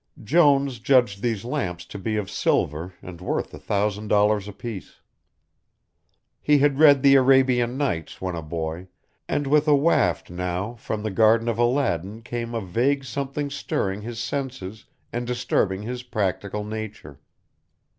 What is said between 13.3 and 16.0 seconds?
stirring his senses and disturbing